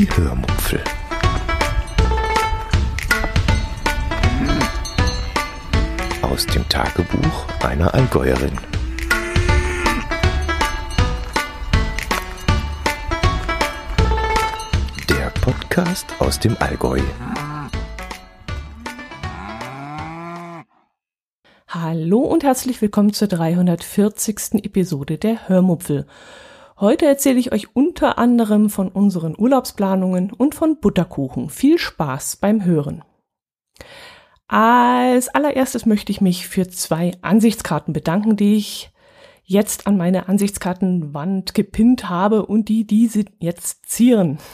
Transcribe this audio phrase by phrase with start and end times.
[0.00, 0.82] Die Hörmupfel.
[6.22, 8.56] Aus dem Tagebuch einer Allgäuerin.
[15.10, 17.02] Der Podcast aus dem Allgäu.
[21.68, 24.64] Hallo und herzlich willkommen zur 340.
[24.64, 26.06] Episode der Hörmupfel.
[26.80, 31.50] Heute erzähle ich euch unter anderem von unseren Urlaubsplanungen und von Butterkuchen.
[31.50, 33.04] Viel Spaß beim Hören.
[34.48, 38.92] Als allererstes möchte ich mich für zwei Ansichtskarten bedanken, die ich
[39.44, 44.38] jetzt an meine Ansichtskartenwand gepinnt habe und die diese jetzt zieren.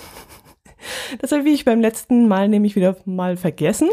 [1.18, 3.88] Das habe ich beim letzten Mal nämlich wieder mal vergessen.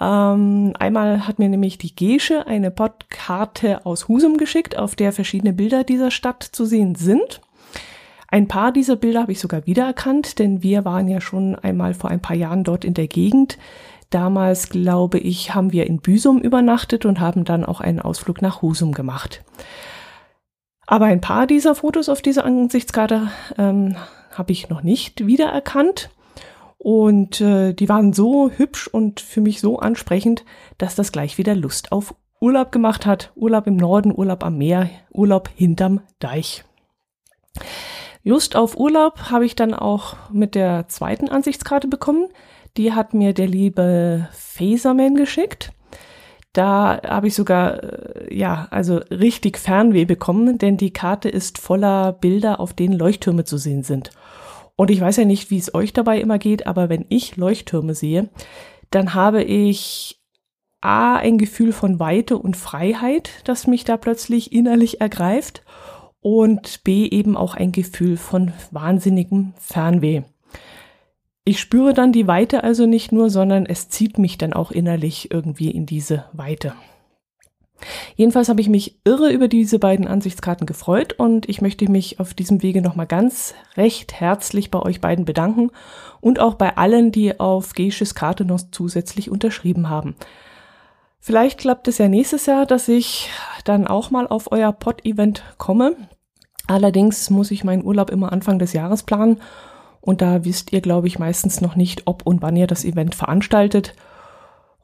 [0.00, 5.52] Ähm, einmal hat mir nämlich die Gesche eine Podkarte aus Husum geschickt, auf der verschiedene
[5.52, 7.40] Bilder dieser Stadt zu sehen sind.
[8.28, 12.10] Ein paar dieser Bilder habe ich sogar wiedererkannt, denn wir waren ja schon einmal vor
[12.10, 13.56] ein paar Jahren dort in der Gegend.
[14.10, 18.62] Damals, glaube ich, haben wir in Büsum übernachtet und haben dann auch einen Ausflug nach
[18.62, 19.44] Husum gemacht.
[20.86, 23.96] Aber ein paar dieser Fotos auf dieser Ansichtskarte ähm,
[24.32, 26.10] habe ich noch nicht wiedererkannt.
[26.78, 30.44] Und äh, die waren so hübsch und für mich so ansprechend,
[30.78, 33.32] dass das gleich wieder Lust auf Urlaub gemacht hat.
[33.34, 36.64] Urlaub im Norden, Urlaub am Meer, Urlaub hinterm Deich.
[38.22, 42.28] Lust auf Urlaub habe ich dann auch mit der zweiten Ansichtskarte bekommen.
[42.76, 45.72] Die hat mir der liebe Faserman geschickt.
[46.52, 52.12] Da habe ich sogar, äh, ja, also richtig Fernweh bekommen, denn die Karte ist voller
[52.12, 54.10] Bilder, auf denen Leuchttürme zu sehen sind.
[54.76, 57.94] Und ich weiß ja nicht, wie es euch dabei immer geht, aber wenn ich Leuchttürme
[57.94, 58.28] sehe,
[58.90, 60.20] dann habe ich
[60.82, 65.62] A, ein Gefühl von Weite und Freiheit, das mich da plötzlich innerlich ergreift
[66.20, 70.22] und B, eben auch ein Gefühl von wahnsinnigem Fernweh.
[71.44, 75.30] Ich spüre dann die Weite also nicht nur, sondern es zieht mich dann auch innerlich
[75.30, 76.74] irgendwie in diese Weite.
[78.16, 82.34] Jedenfalls habe ich mich irre über diese beiden Ansichtskarten gefreut und ich möchte mich auf
[82.34, 85.70] diesem Wege nochmal ganz recht herzlich bei euch beiden bedanken
[86.20, 90.16] und auch bei allen, die auf Geisches Karte noch zusätzlich unterschrieben haben.
[91.20, 93.28] Vielleicht klappt es ja nächstes Jahr, dass ich
[93.64, 95.96] dann auch mal auf euer Pod-Event komme.
[96.68, 99.40] Allerdings muss ich meinen Urlaub immer Anfang des Jahres planen
[100.00, 103.14] und da wisst ihr, glaube ich, meistens noch nicht, ob und wann ihr das Event
[103.14, 103.94] veranstaltet.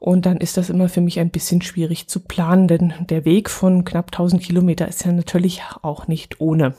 [0.03, 3.49] Und dann ist das immer für mich ein bisschen schwierig zu planen, denn der Weg
[3.49, 6.73] von knapp 1000 Kilometer ist ja natürlich auch nicht ohne.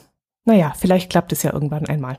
[0.45, 2.19] Naja, vielleicht klappt es ja irgendwann einmal.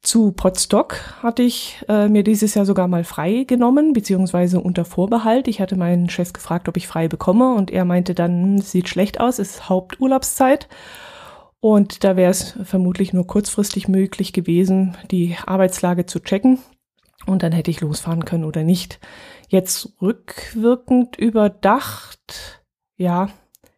[0.00, 5.46] Zu Potsdok hatte ich äh, mir dieses Jahr sogar mal frei genommen, beziehungsweise unter Vorbehalt.
[5.46, 9.20] Ich hatte meinen Chef gefragt, ob ich frei bekomme und er meinte dann, sieht schlecht
[9.20, 10.70] aus, ist Haupturlaubszeit.
[11.60, 16.60] Und da wäre es vermutlich nur kurzfristig möglich gewesen, die Arbeitslage zu checken.
[17.26, 19.00] Und dann hätte ich losfahren können oder nicht.
[19.48, 22.62] Jetzt rückwirkend überdacht,
[22.96, 23.28] ja,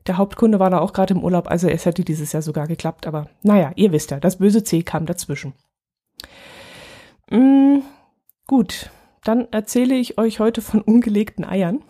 [0.06, 3.06] der Hauptkunde war da auch gerade im Urlaub, also es hätte dieses Jahr sogar geklappt,
[3.06, 5.54] aber naja, ihr wisst ja, das böse C kam dazwischen.
[7.30, 7.78] Mm,
[8.46, 8.90] gut,
[9.24, 11.82] dann erzähle ich euch heute von ungelegten Eiern.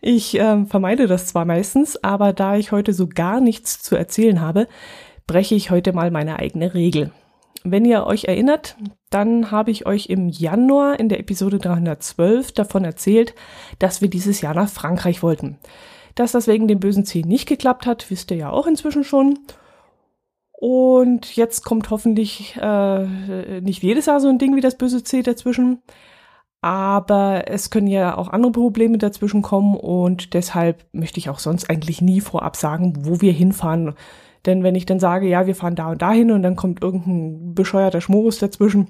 [0.00, 4.40] Ich äh, vermeide das zwar meistens, aber da ich heute so gar nichts zu erzählen
[4.40, 4.66] habe,
[5.26, 7.12] breche ich heute mal meine eigene Regel.
[7.64, 8.76] Wenn ihr euch erinnert,
[9.10, 13.34] dann habe ich euch im Januar in der Episode 312 davon erzählt,
[13.78, 15.58] dass wir dieses Jahr nach Frankreich wollten.
[16.14, 19.38] Dass das wegen dem bösen C nicht geklappt hat, wisst ihr ja auch inzwischen schon.
[20.50, 25.22] Und jetzt kommt hoffentlich äh, nicht jedes Jahr so ein Ding wie das böse C
[25.22, 25.82] dazwischen.
[26.60, 31.68] Aber es können ja auch andere Probleme dazwischen kommen und deshalb möchte ich auch sonst
[31.68, 33.94] eigentlich nie vorab sagen, wo wir hinfahren.
[34.46, 37.54] Denn wenn ich dann sage, ja, wir fahren da und dahin und dann kommt irgendein
[37.54, 38.88] bescheuerter Schmorus dazwischen,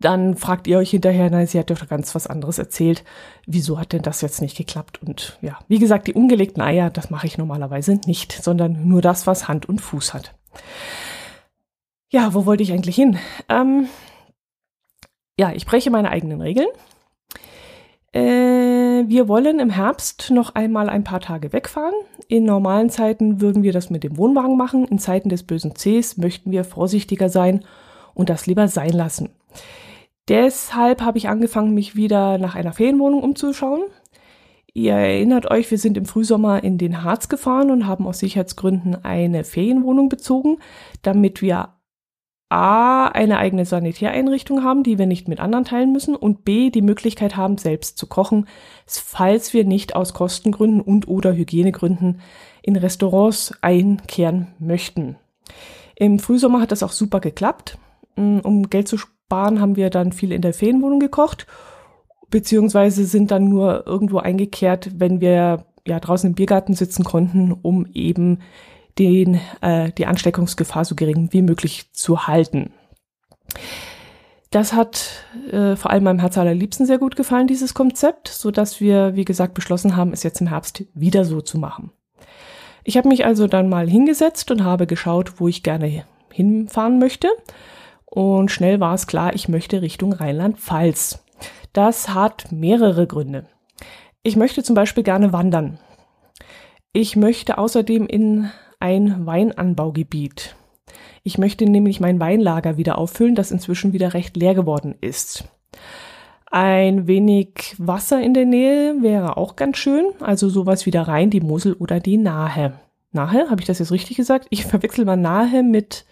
[0.00, 3.04] dann fragt ihr euch hinterher, na, sie hat doch ganz was anderes erzählt.
[3.46, 5.00] Wieso hat denn das jetzt nicht geklappt?
[5.02, 9.26] Und ja, wie gesagt, die ungelegten Eier, das mache ich normalerweise nicht, sondern nur das,
[9.26, 10.34] was Hand und Fuß hat.
[12.10, 13.18] Ja, wo wollte ich eigentlich hin?
[13.48, 13.88] Ähm,
[15.38, 16.68] ja, ich breche meine eigenen Regeln.
[18.16, 21.92] Äh, wir wollen im Herbst noch einmal ein paar Tage wegfahren.
[22.28, 24.86] In normalen Zeiten würden wir das mit dem Wohnwagen machen.
[24.86, 27.62] In Zeiten des bösen Cs möchten wir vorsichtiger sein
[28.14, 29.28] und das lieber sein lassen.
[30.28, 33.82] Deshalb habe ich angefangen, mich wieder nach einer Ferienwohnung umzuschauen.
[34.72, 39.04] Ihr erinnert euch, wir sind im Frühsommer in den Harz gefahren und haben aus Sicherheitsgründen
[39.04, 40.56] eine Ferienwohnung bezogen,
[41.02, 41.75] damit wir
[42.48, 46.82] A, eine eigene Sanitäreinrichtung haben, die wir nicht mit anderen teilen müssen und B, die
[46.82, 48.46] Möglichkeit haben, selbst zu kochen,
[48.86, 52.20] falls wir nicht aus Kostengründen und oder Hygienegründen
[52.62, 55.16] in Restaurants einkehren möchten.
[55.96, 57.78] Im Frühsommer hat das auch super geklappt.
[58.16, 61.46] Mm, um Geld zu sparen, haben wir dann viel in der Ferienwohnung gekocht,
[62.30, 67.86] beziehungsweise sind dann nur irgendwo eingekehrt, wenn wir ja draußen im Biergarten sitzen konnten, um
[67.92, 68.40] eben
[68.98, 72.72] den, äh, die Ansteckungsgefahr so gering wie möglich zu halten.
[74.50, 78.80] Das hat äh, vor allem meinem Herz allerliebsten sehr gut gefallen, dieses Konzept, so dass
[78.80, 81.90] wir, wie gesagt, beschlossen haben, es jetzt im Herbst wieder so zu machen.
[82.84, 87.28] Ich habe mich also dann mal hingesetzt und habe geschaut, wo ich gerne hinfahren möchte.
[88.04, 91.24] Und schnell war es klar, ich möchte Richtung Rheinland-Pfalz.
[91.72, 93.46] Das hat mehrere Gründe.
[94.22, 95.78] Ich möchte zum Beispiel gerne wandern.
[96.92, 98.50] Ich möchte außerdem in
[98.80, 100.56] ein Weinanbaugebiet.
[101.22, 105.44] Ich möchte nämlich mein Weinlager wieder auffüllen, das inzwischen wieder recht leer geworden ist.
[106.50, 111.30] Ein wenig Wasser in der Nähe wäre auch ganz schön, also sowas wie der Rhein,
[111.30, 112.74] die Mosel oder die Nahe.
[113.10, 114.46] Nahe, habe ich das jetzt richtig gesagt?
[114.50, 116.04] Ich verwechsel mal Nahe mit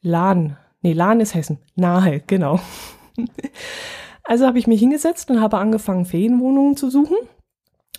[0.00, 0.56] Lahn.
[0.80, 1.58] Nee, Lahn ist Hessen.
[1.76, 2.58] Nahe, genau.
[4.24, 7.16] also habe ich mich hingesetzt und habe angefangen, Ferienwohnungen zu suchen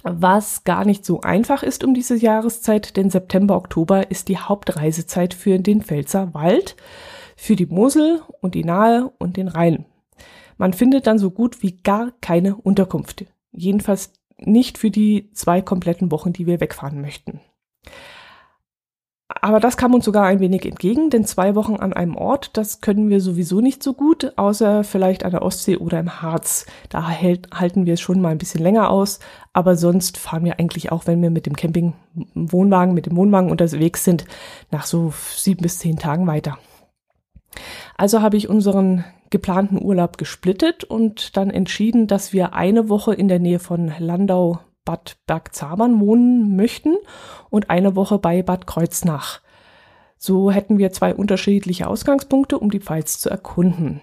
[0.03, 5.33] was gar nicht so einfach ist um diese Jahreszeit, denn September, Oktober ist die Hauptreisezeit
[5.33, 6.75] für den Pfälzer Wald,
[7.35, 9.85] für die Mosel und die Nahe und den Rhein.
[10.57, 13.25] Man findet dann so gut wie gar keine Unterkunft.
[13.51, 17.39] Jedenfalls nicht für die zwei kompletten Wochen, die wir wegfahren möchten.
[19.41, 22.81] Aber das kam uns sogar ein wenig entgegen, denn zwei Wochen an einem Ort, das
[22.81, 26.65] können wir sowieso nicht so gut, außer vielleicht an der Ostsee oder im Harz.
[26.89, 29.19] Da halten wir es schon mal ein bisschen länger aus,
[29.53, 34.03] aber sonst fahren wir eigentlich auch, wenn wir mit dem Camping-Wohnwagen, mit dem Wohnwagen unterwegs
[34.03, 34.25] sind,
[34.71, 36.57] nach so sieben bis zehn Tagen weiter.
[37.95, 43.27] Also habe ich unseren geplanten Urlaub gesplittet und dann entschieden, dass wir eine Woche in
[43.27, 46.95] der Nähe von Landau Bad Bergzabern wohnen möchten
[47.50, 49.41] und eine Woche bei Bad Kreuznach.
[50.17, 54.01] So hätten wir zwei unterschiedliche Ausgangspunkte, um die Pfalz zu erkunden.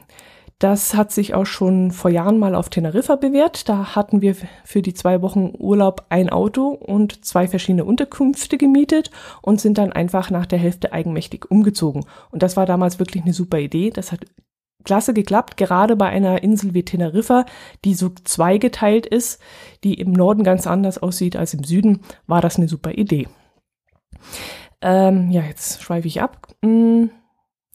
[0.61, 3.67] Das hat sich auch schon vor Jahren mal auf Teneriffa bewährt.
[3.71, 9.11] Da hatten wir für die zwei Wochen Urlaub ein Auto und zwei verschiedene Unterkünfte gemietet
[9.41, 12.05] und sind dann einfach nach der Hälfte eigenmächtig umgezogen.
[12.31, 13.89] Und das war damals wirklich eine super Idee.
[13.89, 14.27] Das hat
[14.85, 17.47] klasse geklappt, gerade bei einer Insel wie Teneriffa,
[17.87, 19.41] die so zweigeteilt ist,
[19.83, 23.29] die im Norden ganz anders aussieht als im Süden, war das eine super Idee.
[24.83, 26.49] Ähm, ja, jetzt schweife ich ab.
[26.62, 27.09] Hm,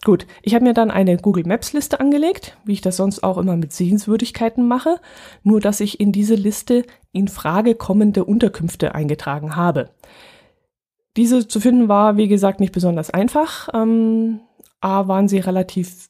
[0.04, 3.38] gut, ich habe mir dann eine Google Maps Liste angelegt, wie ich das sonst auch
[3.38, 5.00] immer mit Sehenswürdigkeiten mache,
[5.44, 9.90] nur dass ich in diese Liste in Frage kommende Unterkünfte eingetragen habe.
[11.18, 13.70] Diese zu finden war, wie gesagt, nicht besonders einfach.
[13.74, 14.42] Ähm,
[14.82, 16.10] A, waren sie relativ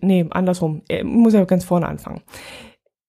[0.00, 2.22] nee, andersrum, ich muss ja ganz vorne anfangen.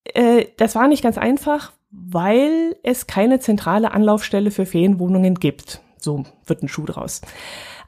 [0.04, 5.82] Äh, das war nicht ganz einfach, weil es keine zentrale Anlaufstelle für Ferienwohnungen gibt.
[5.98, 7.22] So wird ein Schuh draus.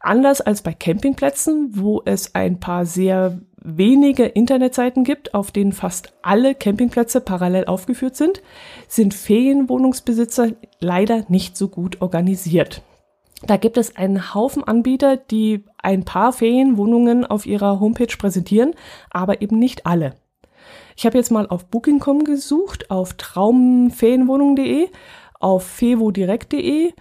[0.04, 6.12] Anders als bei Campingplätzen, wo es ein paar sehr wenige Internetseiten gibt, auf denen fast
[6.22, 8.42] alle Campingplätze parallel aufgeführt sind,
[8.90, 10.50] sind Ferienwohnungsbesitzer
[10.82, 12.82] leider nicht so gut organisiert.
[13.48, 18.74] Da gibt es einen Haufen Anbieter, die ein paar Ferienwohnungen auf ihrer Homepage präsentieren,
[19.10, 20.16] aber eben nicht alle.
[20.98, 24.90] Ich habe jetzt mal auf Booking.com gesucht, auf traumferienwohnung.de,
[25.40, 26.92] auf fevodirekt.de,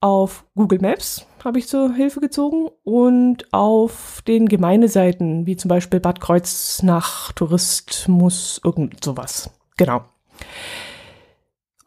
[0.00, 6.00] auf Google Maps habe ich zur Hilfe gezogen und auf den Gemeindeseiten, wie zum Beispiel
[6.00, 9.50] Bad Kreuznach, Tourismus, irgend sowas.
[9.76, 10.02] Genau.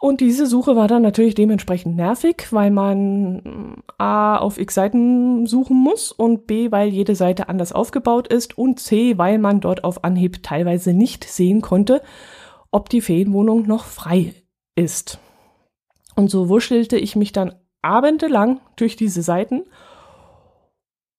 [0.01, 5.45] Und diese Suche war dann natürlich dementsprechend nervig, weil man mm, A auf x Seiten
[5.45, 9.83] suchen muss und B, weil jede Seite anders aufgebaut ist und C, weil man dort
[9.83, 12.01] auf Anhieb teilweise nicht sehen konnte,
[12.72, 14.33] ob die Ferienwohnung noch frei
[14.75, 15.19] ist.
[16.15, 19.65] Und so wuschelte ich mich dann abendelang durch diese Seiten.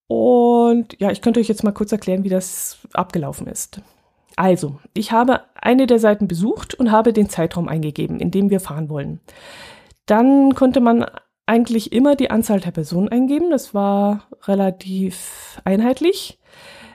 [0.06, 3.80] Und ja, ich könnte euch jetzt mal kurz erklären, wie das abgelaufen ist.
[4.36, 8.60] Also, ich habe eine der Seiten besucht und habe den Zeitraum eingegeben, in dem wir
[8.60, 9.20] fahren wollen.
[10.06, 11.06] Dann konnte man
[11.46, 13.50] eigentlich immer die Anzahl der Personen eingeben.
[13.50, 16.38] Das war relativ einheitlich.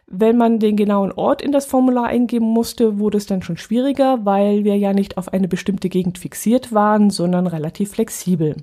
[0.08, 4.24] Wenn man den genauen Ort in das Formular eingeben musste, wurde es dann schon schwieriger,
[4.24, 8.56] weil wir ja nicht auf eine bestimmte Gegend fixiert waren, sondern relativ flexibel.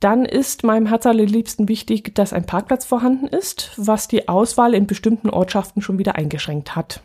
[0.00, 4.86] Dann ist meinem Herz allerliebsten wichtig, dass ein Parkplatz vorhanden ist, was die Auswahl in
[4.86, 7.02] bestimmten Ortschaften schon wieder eingeschränkt hat.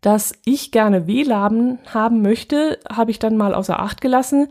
[0.00, 4.48] Dass ich gerne WLAN haben möchte, habe ich dann mal außer Acht gelassen,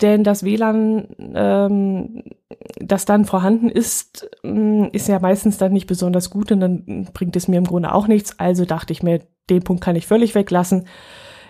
[0.00, 2.24] denn das WLAN, ähm,
[2.76, 7.36] das dann vorhanden ist, mm, ist ja meistens dann nicht besonders gut und dann bringt
[7.36, 8.38] es mir im Grunde auch nichts.
[8.38, 10.86] Also dachte ich mir, den Punkt kann ich völlig weglassen.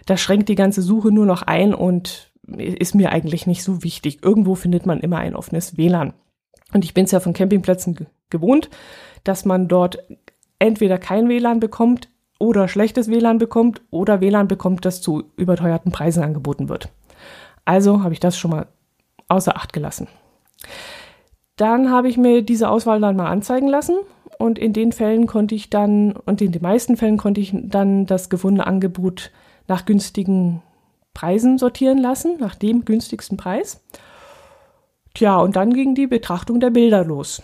[0.07, 4.23] Das schränkt die ganze Suche nur noch ein und ist mir eigentlich nicht so wichtig.
[4.23, 6.15] Irgendwo findet man immer ein offenes WLAN.
[6.73, 8.71] Und ich bin es ja von Campingplätzen gewohnt,
[9.23, 9.99] dass man dort
[10.59, 12.09] entweder kein WLAN bekommt
[12.39, 16.89] oder schlechtes WLAN bekommt oder WLAN bekommt, das zu überteuerten Preisen angeboten wird.
[17.65, 18.67] Also habe ich das schon mal
[19.29, 20.09] außer Acht gelassen.
[21.57, 23.97] Dann habe ich mir diese Auswahl dann mal anzeigen lassen
[24.39, 28.07] und in den Fällen konnte ich dann und in den meisten Fällen konnte ich dann
[28.07, 29.31] das gefundene Angebot
[29.69, 30.63] nach günstigen
[31.15, 33.81] Preisen sortieren lassen, nach dem günstigsten Preis.
[35.15, 37.43] Tja, und dann ging die Betrachtung der Bilder los.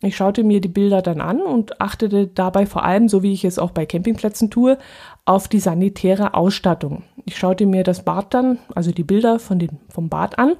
[0.00, 3.44] Ich schaute mir die Bilder dann an und achtete dabei vor allem, so wie ich
[3.44, 4.78] es auch bei Campingplätzen tue,
[5.24, 7.02] auf die sanitäre Ausstattung.
[7.24, 10.54] Ich schaute mir das Bad dann, also die Bilder von den, vom Bad an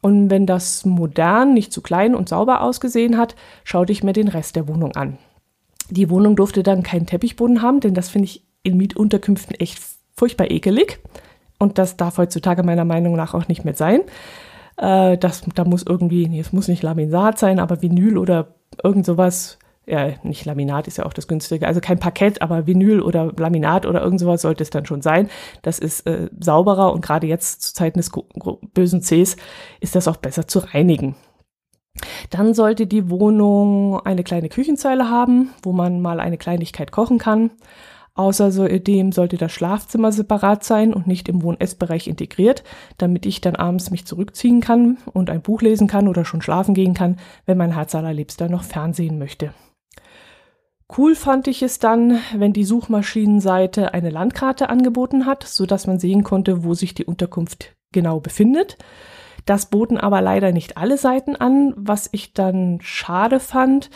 [0.00, 3.34] und wenn das modern, nicht zu klein und sauber ausgesehen hat,
[3.64, 5.18] schaute ich mir den Rest der Wohnung an.
[5.90, 9.80] Die Wohnung durfte dann keinen Teppichboden haben, denn das finde ich in Mietunterkünften echt
[10.14, 11.00] furchtbar ekelig.
[11.58, 14.02] Und das darf heutzutage meiner Meinung nach auch nicht mehr sein.
[14.76, 19.06] Äh, das, da muss irgendwie, nee, es muss nicht Laminat sein, aber Vinyl oder irgend
[19.06, 23.32] sowas, ja, nicht Laminat ist ja auch das günstige, also kein Parkett, aber Vinyl oder
[23.36, 25.30] Laminat oder irgend sowas sollte es dann schon sein.
[25.62, 28.10] Das ist äh, sauberer und gerade jetzt zu Zeiten des
[28.74, 29.36] bösen Cs
[29.80, 31.14] ist das auch besser zu reinigen.
[32.30, 37.50] Dann sollte die Wohnung eine kleine Küchenzeile haben, wo man mal eine Kleinigkeit kochen kann.
[38.16, 42.64] Außerdem sollte das Schlafzimmer separat sein und nicht im Wohn-Essbereich integriert,
[42.96, 46.74] damit ich dann abends mich zurückziehen kann und ein Buch lesen kann oder schon schlafen
[46.74, 49.52] gehen kann, wenn mein Herz allerliebster noch Fernsehen möchte.
[50.96, 55.98] Cool fand ich es dann, wenn die Suchmaschinenseite eine Landkarte angeboten hat, so dass man
[55.98, 58.78] sehen konnte, wo sich die Unterkunft genau befindet.
[59.44, 63.90] Das boten aber leider nicht alle Seiten an, was ich dann schade fand.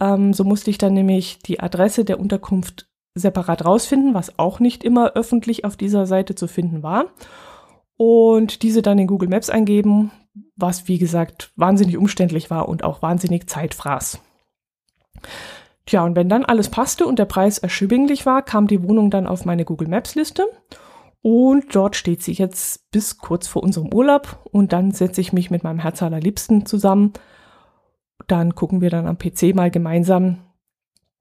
[0.00, 4.84] Ähm, so musste ich dann nämlich die Adresse der Unterkunft separat rausfinden, was auch nicht
[4.84, 7.06] immer öffentlich auf dieser Seite zu finden war.
[7.96, 10.10] Und diese dann in Google Maps eingeben,
[10.56, 14.20] was wie gesagt wahnsinnig umständlich war und auch wahnsinnig Zeit fraß.
[15.86, 19.26] Tja, und wenn dann alles passte und der Preis erschwinglich war, kam die Wohnung dann
[19.26, 20.46] auf meine Google Maps Liste
[21.22, 25.50] und dort steht sie jetzt bis kurz vor unserem Urlaub und dann setze ich mich
[25.50, 27.12] mit meinem Herz allerliebsten zusammen.
[28.26, 30.38] Dann gucken wir dann am PC mal gemeinsam,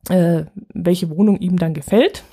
[0.09, 2.23] äh, welche Wohnung ihm dann gefällt.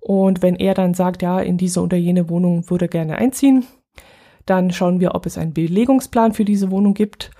[0.00, 3.66] Und wenn er dann sagt, ja, in diese oder jene Wohnung würde er gerne einziehen,
[4.46, 7.30] dann schauen wir, ob es einen Belegungsplan für diese Wohnung gibt.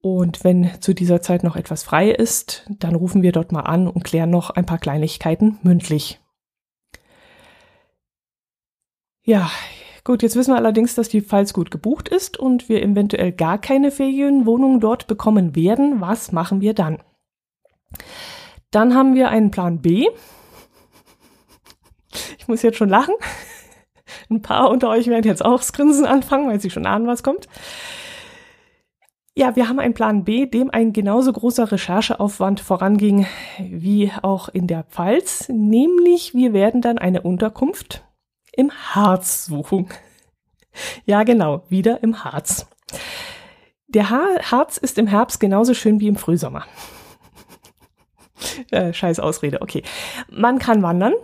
[0.00, 3.88] Und wenn zu dieser Zeit noch etwas frei ist, dann rufen wir dort mal an
[3.88, 6.20] und klären noch ein paar Kleinigkeiten mündlich.
[9.24, 9.50] Ja,
[10.04, 13.58] gut, jetzt wissen wir allerdings, dass die Pfalz gut gebucht ist und wir eventuell gar
[13.58, 16.00] keine Ferienwohnung dort bekommen werden.
[16.00, 17.02] Was machen wir dann?
[18.70, 20.08] Dann haben wir einen Plan B.
[22.38, 23.14] Ich muss jetzt schon lachen.
[24.30, 27.22] Ein paar unter euch werden jetzt auch das Grinsen anfangen, weil sie schon ahnen, was
[27.22, 27.48] kommt.
[29.34, 33.26] Ja, wir haben einen Plan B, dem ein genauso großer Rechercheaufwand voranging
[33.58, 38.04] wie auch in der Pfalz, nämlich wir werden dann eine Unterkunft
[38.52, 39.88] im Harz suchen.
[41.04, 42.66] Ja, genau, wieder im Harz.
[43.86, 46.64] Der Harz ist im Herbst genauso schön wie im Frühsommer.
[48.70, 49.82] Äh, scheiß Ausrede, okay.
[50.30, 51.14] Man kann wandern.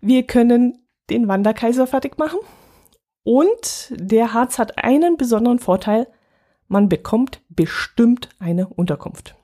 [0.00, 2.38] Wir können den Wanderkaiser fertig machen.
[3.22, 6.06] Und der Harz hat einen besonderen Vorteil.
[6.68, 9.34] Man bekommt bestimmt eine Unterkunft.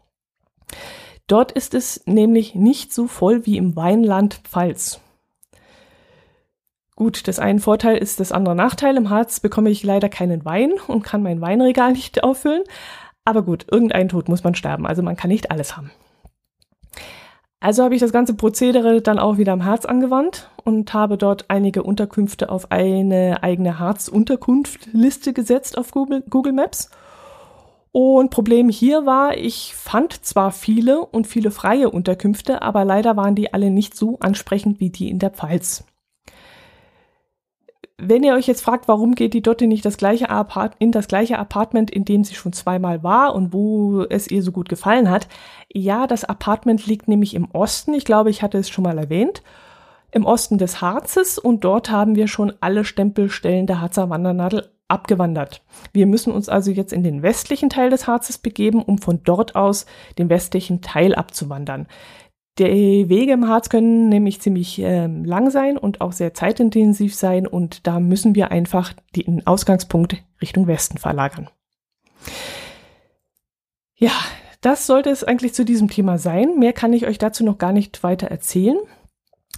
[1.26, 5.00] Dort ist es nämlich nicht so voll wie im Weinland Pfalz.
[6.94, 8.96] Gut, das eine Vorteil ist das andere Nachteil.
[8.96, 12.62] Im Harz bekomme ich leider keinen Wein und kann mein Weinregal nicht auffüllen.
[13.24, 15.90] Aber gut, irgendein Tod muss man sterben, also man kann nicht alles haben.
[17.60, 21.46] Also habe ich das ganze Prozedere dann auch wieder am Harz angewandt und habe dort
[21.48, 26.90] einige Unterkünfte auf eine eigene Harz-Unterkunftliste gesetzt auf Google, Google Maps.
[27.92, 33.34] Und Problem hier war, ich fand zwar viele und viele freie Unterkünfte, aber leider waren
[33.34, 35.84] die alle nicht so ansprechend wie die in der Pfalz.
[37.98, 41.08] Wenn ihr euch jetzt fragt, warum geht die Dotte nicht das gleiche Apart in das
[41.08, 45.08] gleiche Apartment, in dem sie schon zweimal war und wo es ihr so gut gefallen
[45.10, 45.28] hat,
[45.72, 47.94] ja, das Apartment liegt nämlich im Osten.
[47.94, 49.42] Ich glaube, ich hatte es schon mal erwähnt.
[50.10, 55.62] Im Osten des Harzes und dort haben wir schon alle Stempelstellen der Harzer Wandernadel abgewandert.
[55.92, 59.56] Wir müssen uns also jetzt in den westlichen Teil des Harzes begeben, um von dort
[59.56, 59.86] aus
[60.18, 61.86] den westlichen Teil abzuwandern.
[62.58, 67.46] Die Wege im Harz können nämlich ziemlich äh, lang sein und auch sehr zeitintensiv sein
[67.46, 71.50] und da müssen wir einfach den Ausgangspunkt Richtung Westen verlagern.
[73.94, 74.12] Ja,
[74.62, 76.58] das sollte es eigentlich zu diesem Thema sein.
[76.58, 78.78] Mehr kann ich euch dazu noch gar nicht weiter erzählen,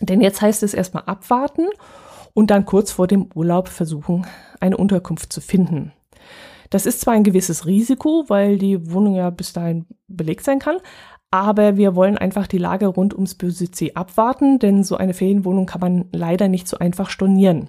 [0.01, 1.67] denn jetzt heißt es erstmal abwarten
[2.35, 4.27] und dann kurz vor dem Urlaub versuchen,
[4.59, 5.93] eine Unterkunft zu finden.
[6.71, 10.79] Das ist zwar ein gewisses Risiko, weil die Wohnung ja bis dahin belegt sein kann,
[11.31, 15.81] Aber wir wollen einfach die Lage rund ums Bösitsee abwarten, denn so eine Ferienwohnung kann
[15.81, 17.69] man leider nicht so einfach stornieren.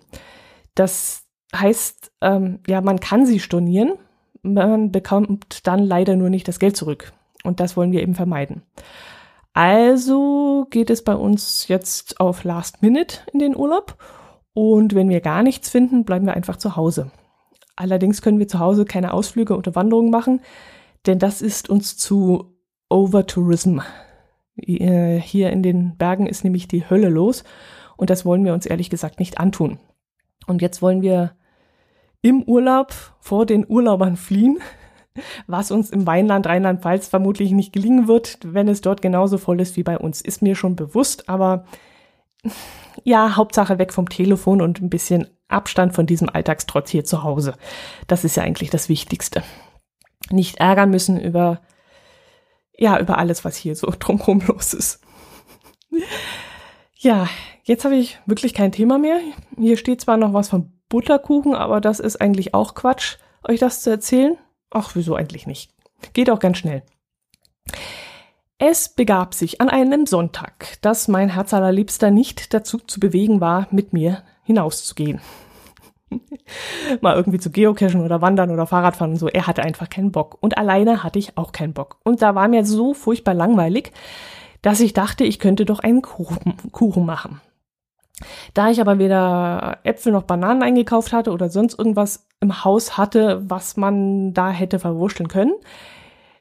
[0.76, 1.24] Das
[1.54, 3.94] heißt, ähm, ja, man kann sie stornieren,
[4.42, 7.12] man bekommt dann leider nur nicht das Geld zurück.
[7.44, 8.64] Und das wollen wir eben vermeiden.
[9.54, 13.98] Also geht es bei uns jetzt auf Last Minute in den Urlaub.
[14.54, 17.12] Und wenn wir gar nichts finden, bleiben wir einfach zu Hause.
[17.76, 20.42] Allerdings können wir zu Hause keine Ausflüge oder Wanderungen machen,
[21.06, 22.59] denn das ist uns zu
[22.90, 23.80] Overtourism.
[24.58, 27.44] Äh, hier in den Bergen ist nämlich die Hölle los
[27.98, 29.80] und das wollen wir uns ehrlich gesagt nicht antun.
[30.48, 31.34] Und jetzt wollen wir
[32.22, 34.60] im Urlaub vor den Urlaubern fliehen,
[35.48, 39.78] was uns im Weinland Rheinland-Pfalz vermutlich nicht gelingen wird, wenn es dort genauso voll ist
[39.78, 40.22] wie bei uns.
[40.22, 41.66] Ist mir schon bewusst, aber
[43.04, 47.56] ja, Hauptsache weg vom Telefon und ein bisschen Abstand von diesem Alltagstrotz hier zu Hause.
[48.08, 49.44] Das ist ja eigentlich das Wichtigste.
[50.30, 51.62] Nicht ärgern müssen über,
[52.80, 55.02] ja, über alles, was hier so drumherum los ist.
[56.98, 57.28] Ja,
[57.64, 59.20] jetzt habe ich wirklich kein Thema mehr.
[59.58, 63.18] Hier steht zwar noch was von Butterkuchen, aber das ist eigentlich auch Quatsch,
[63.48, 64.38] euch das zu erzählen.
[64.72, 65.72] Ach, wieso eigentlich nicht?
[66.14, 66.84] Geht auch ganz schnell.
[68.58, 73.68] Es begab sich an einem Sonntag, dass mein Herz allerliebster nicht dazu zu bewegen war,
[73.72, 75.22] mit mir hinauszugehen.
[77.02, 79.28] Mal irgendwie zu geocachen oder wandern oder Fahrradfahren und so.
[79.28, 80.38] Er hatte einfach keinen Bock.
[80.42, 81.98] Und alleine hatte ich auch keinen Bock.
[82.04, 83.92] Und da war mir so furchtbar langweilig,
[84.62, 87.42] dass ich dachte, ich könnte doch einen Kuchen, Kuchen machen.
[88.54, 93.42] Da ich aber weder Äpfel noch Bananen eingekauft hatte oder sonst irgendwas im Haus hatte,
[93.50, 95.54] was man da hätte verwurschteln können,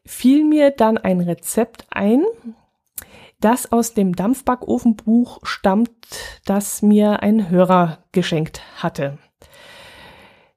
[0.04, 2.24] fiel mir dann ein Rezept ein,
[3.40, 5.90] das aus dem Dampfbackofenbuch stammt,
[6.44, 9.18] das mir ein Hörer geschenkt hatte.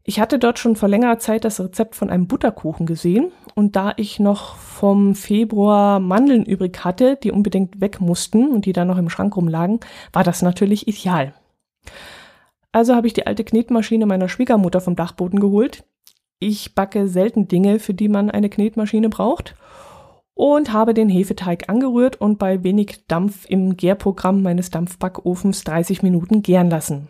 [0.04, 3.94] Ich hatte dort schon vor längerer Zeit das Rezept von einem Butterkuchen gesehen und da
[3.98, 8.98] ich noch vom Februar Mandeln übrig hatte, die unbedingt weg mussten und die dann noch
[8.98, 9.80] im Schrank rumlagen,
[10.12, 11.34] war das natürlich ideal.
[12.72, 15.84] Also habe ich die alte Knetmaschine meiner Schwiegermutter vom Dachboden geholt.
[16.40, 19.56] Ich backe selten Dinge, für die man eine Knetmaschine braucht
[20.34, 26.42] und habe den Hefeteig angerührt und bei wenig Dampf im Gärprogramm meines Dampfbackofens 30 Minuten
[26.42, 27.10] gären lassen.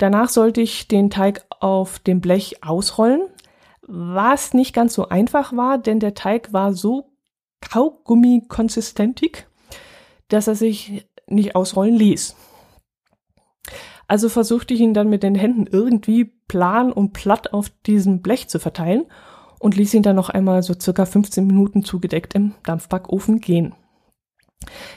[0.00, 3.20] Danach sollte ich den Teig auf dem Blech ausrollen,
[3.82, 7.10] was nicht ganz so einfach war, denn der Teig war so
[7.60, 9.46] kaugummi-konsistentig,
[10.28, 12.34] dass er sich nicht ausrollen ließ.
[14.08, 18.48] Also versuchte ich ihn dann mit den Händen irgendwie plan und platt auf diesem Blech
[18.48, 19.04] zu verteilen
[19.58, 23.74] und ließ ihn dann noch einmal so circa 15 Minuten zugedeckt im Dampfbackofen gehen.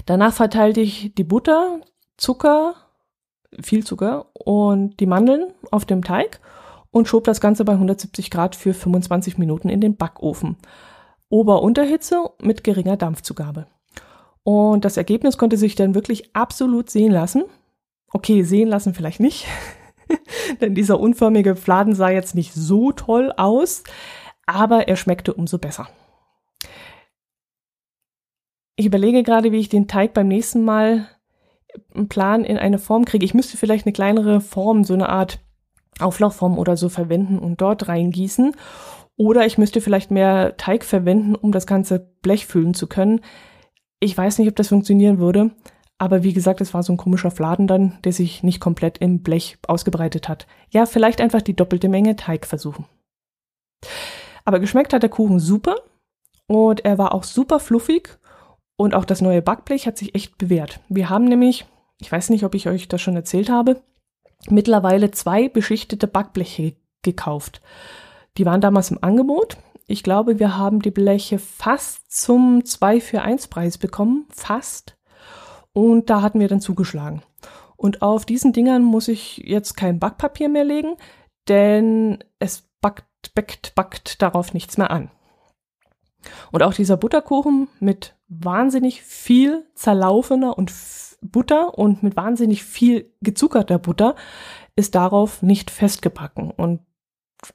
[0.06, 1.82] Danach verteilte ich die Butter,
[2.16, 2.83] Zucker,
[3.62, 6.40] viel Zucker und die Mandeln auf dem Teig
[6.92, 10.58] und schob das Ganze bei 170 Grad für 25 Minuten in den Backofen.
[11.30, 13.66] Ober-Unterhitze mit geringer Dampfzugabe.
[14.44, 17.46] Und das Ergebnis konnte sich dann wirklich absolut sehen lassen.
[18.12, 19.48] Okay, sehen lassen vielleicht nicht,
[20.62, 23.84] denn dieser unförmige Fladen sah jetzt nicht so toll aus,
[24.46, 25.88] aber er schmeckte umso besser.
[28.76, 31.08] Ich überlege gerade, wie ich den Teig beim nächsten Mal
[31.94, 33.26] einen Plan in eine Form kriege.
[33.26, 35.40] Ich müsste vielleicht eine kleinere Form, so eine Art
[36.00, 38.56] Auflaufform oder so verwenden und dort reingießen.
[39.16, 43.22] Oder ich müsste vielleicht mehr Teig verwenden, um das ganze Blech füllen zu können.
[44.00, 45.52] Ich weiß nicht, ob das funktionieren würde.
[46.00, 49.22] Aber wie gesagt, es war so ein komischer Fladen dann, der sich nicht komplett im
[49.22, 50.48] Blech ausgebreitet hat.
[50.70, 52.86] Ja, vielleicht einfach die doppelte Menge Teig versuchen.
[54.44, 55.76] Aber geschmeckt hat der Kuchen super
[56.48, 58.18] und er war auch super fluffig
[58.84, 60.82] und auch das neue Backblech hat sich echt bewährt.
[60.90, 61.66] Wir haben nämlich,
[62.02, 63.82] ich weiß nicht, ob ich euch das schon erzählt habe,
[64.50, 67.62] mittlerweile zwei beschichtete Backbleche gekauft.
[68.38, 69.56] Die waren damals im Angebot.
[69.88, 74.28] Ich glaube, wir haben die Bleche fast zum 2 für 1 Preis bekommen.
[74.30, 74.98] Fast.
[75.72, 77.22] Und da hatten wir dann zugeschlagen.
[77.78, 80.98] Und auf diesen Dingern muss ich jetzt kein Backpapier mehr legen,
[81.48, 85.10] denn es backt, backt, backt darauf nichts mehr an.
[86.52, 90.72] Und auch dieser Butterkuchen mit wahnsinnig viel zerlaufener und
[91.22, 94.16] Butter und mit wahnsinnig viel gezuckerter Butter
[94.76, 96.52] ist darauf nicht festgebacken.
[96.52, 96.82] Und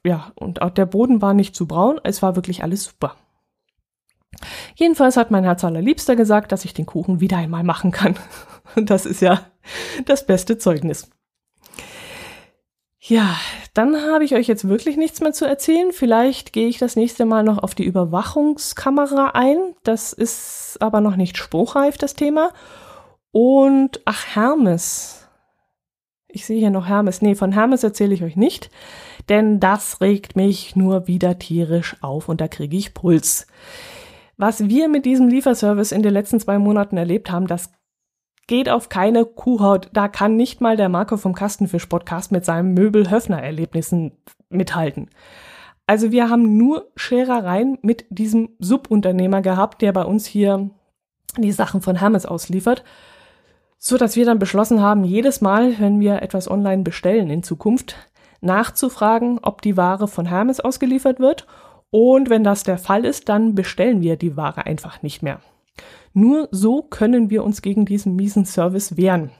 [0.05, 3.15] ja, und auch der Boden war nicht zu braun, es war wirklich alles super.
[4.75, 8.15] Jedenfalls hat mein Herz allerliebster gesagt, dass ich den Kuchen wieder einmal machen kann.
[8.75, 9.41] Und das ist ja
[10.05, 11.09] das beste Zeugnis.
[13.01, 13.37] Ja,
[13.73, 15.93] dann habe ich euch jetzt wirklich nichts mehr zu erzählen.
[15.93, 19.57] Vielleicht gehe ich das nächste Mal noch auf die Überwachungskamera ein.
[19.83, 22.51] Das ist aber noch nicht spruchreif, das Thema.
[23.31, 25.27] Und ach, Hermes.
[26.27, 27.21] Ich sehe hier noch Hermes.
[27.21, 28.69] Nee, von Hermes erzähle ich euch nicht,
[29.29, 33.47] denn das regt mich nur wieder tierisch auf und da kriege ich Puls.
[34.37, 37.71] Was wir mit diesem Lieferservice in den letzten zwei Monaten erlebt haben, das
[38.49, 39.89] geht auf keine Kuhhaut.
[39.93, 44.13] Da kann nicht mal der Marco vom Kastenfisch-Podcast mit seinem Möbel-Höfner-Erlebnissen
[44.49, 45.11] mithalten.
[45.85, 50.71] Also wir haben nur Scherereien mit diesem Subunternehmer gehabt, der bei uns hier
[51.37, 52.83] die Sachen von Hermes ausliefert,
[53.77, 57.97] so dass wir dann beschlossen haben, jedes Mal, wenn wir etwas online bestellen in Zukunft,
[58.41, 61.45] nachzufragen, ob die Ware von Hermes ausgeliefert wird
[61.91, 65.39] und wenn das der Fall ist, dann bestellen wir die Ware einfach nicht mehr.
[66.19, 69.31] Nur so können wir uns gegen diesen miesen Service wehren.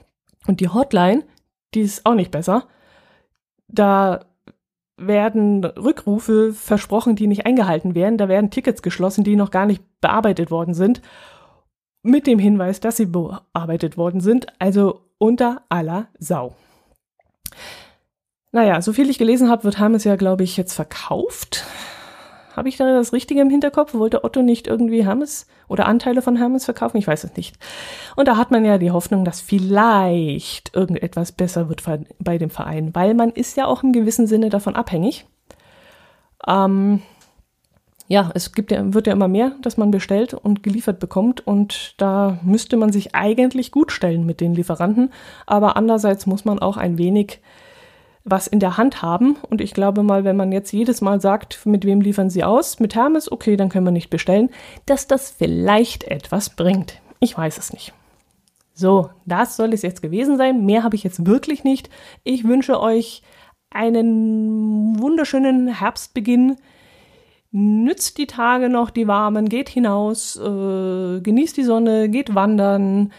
[0.47, 1.25] Und die Hotline,
[1.73, 2.69] die ist auch nicht besser.
[3.67, 4.21] Da
[4.95, 8.17] werden Rückrufe versprochen, die nicht eingehalten werden.
[8.17, 11.01] Da werden Tickets geschlossen, die noch gar nicht bearbeitet worden sind.
[12.01, 14.47] Mit dem Hinweis, dass sie bearbeitet worden sind.
[14.57, 16.55] Also unter aller Sau.
[18.53, 21.65] Naja, so viel ich gelesen habe, wird Hermes ja, glaube ich, jetzt verkauft.
[22.59, 23.93] Habe ich da das Richtige im Hinterkopf?
[23.93, 26.97] Wollte Otto nicht irgendwie Hermes oder Anteile von Hermes verkaufen?
[26.97, 27.55] Ich weiß es nicht.
[28.17, 31.81] Und da hat man ja die Hoffnung, dass vielleicht irgendetwas besser wird
[32.19, 35.25] bei dem Verein, weil man ist ja auch im gewissen Sinne davon abhängig.
[36.45, 37.01] Ähm,
[38.09, 41.93] ja, es gibt ja, wird ja immer mehr, dass man bestellt und geliefert bekommt und
[41.95, 45.13] da müsste man sich eigentlich gut stellen mit den Lieferanten,
[45.45, 47.39] aber andererseits muss man auch ein wenig
[48.23, 49.37] was in der Hand haben.
[49.49, 52.79] Und ich glaube mal, wenn man jetzt jedes Mal sagt, mit wem liefern Sie aus?
[52.79, 54.49] Mit Hermes, okay, dann können wir nicht bestellen,
[54.85, 57.01] dass das vielleicht etwas bringt.
[57.19, 57.93] Ich weiß es nicht.
[58.73, 60.65] So, das soll es jetzt gewesen sein.
[60.65, 61.89] Mehr habe ich jetzt wirklich nicht.
[62.23, 63.23] Ich wünsche euch
[63.71, 66.55] einen wunderschönen Herbstbeginn.
[67.51, 73.11] Nützt die Tage noch, die warmen, geht hinaus, äh, genießt die Sonne, geht wandern,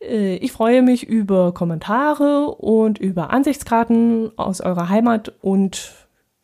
[0.00, 5.92] ich freue mich über Kommentare und über Ansichtskarten aus eurer Heimat und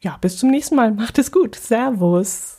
[0.01, 0.93] ja, bis zum nächsten Mal.
[0.93, 1.55] Macht es gut.
[1.55, 2.56] Servus.